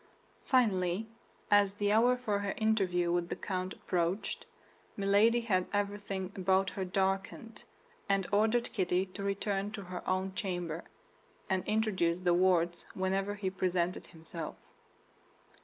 Finally, 0.45 1.05
as 1.51 1.73
the 1.73 1.91
hour 1.91 2.17
for 2.17 2.39
her 2.39 2.55
interview 2.57 3.11
with 3.11 3.29
the 3.29 3.35
count 3.35 3.73
approached, 3.73 4.47
Milady 4.97 5.41
had 5.41 5.67
everything 5.71 6.31
about 6.35 6.71
her 6.71 6.83
darkened, 6.83 7.65
and 8.09 8.25
ordered 8.31 8.73
Kitty 8.73 9.05
to 9.05 9.21
return 9.21 9.69
to 9.73 9.83
her 9.83 10.01
own 10.09 10.33
chamber, 10.33 10.85
and 11.51 11.63
introduce 11.67 12.17
De 12.17 12.33
Wardes 12.33 12.87
whenever 12.95 13.35
he 13.35 13.51
presented 13.51 14.07
himself. 14.07 14.55